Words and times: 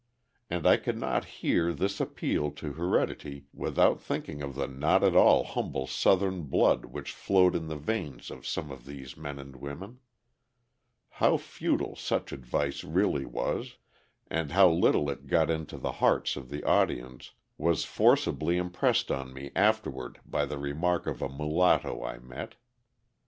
And 0.49 0.65
I 0.65 0.77
could 0.77 0.97
not 0.97 1.25
hear 1.43 1.71
this 1.71 1.99
appeal 2.01 2.49
to 2.53 2.73
heredity 2.73 3.45
without 3.53 4.01
thinking 4.01 4.41
of 4.41 4.55
the 4.55 4.67
not 4.67 5.03
at 5.03 5.15
all 5.15 5.43
humble 5.43 5.85
Southern 5.85 6.45
blood 6.45 6.85
which 6.85 7.11
flowed 7.11 7.55
in 7.55 7.67
the 7.67 7.75
veins 7.75 8.31
of 8.31 8.47
some 8.47 8.71
of 8.71 8.87
these 8.87 9.15
men 9.15 9.37
and 9.37 9.55
women. 9.55 9.99
How 11.07 11.37
futile 11.37 11.95
such 11.95 12.31
advice 12.31 12.83
really 12.83 13.25
was, 13.27 13.75
and 14.27 14.53
how 14.53 14.71
little 14.71 15.07
it 15.07 15.27
got 15.27 15.51
into 15.51 15.77
the 15.77 15.91
hearts 15.91 16.35
of 16.35 16.49
the 16.49 16.63
audience, 16.63 17.33
was 17.59 17.85
forcibly 17.85 18.57
impressed 18.57 19.11
on 19.11 19.31
me 19.31 19.51
afterward 19.55 20.19
by 20.25 20.47
the 20.47 20.57
remark 20.57 21.05
of 21.05 21.21
a 21.21 21.29
mulatto 21.29 22.03
I 22.03 22.17
met. 22.17 22.55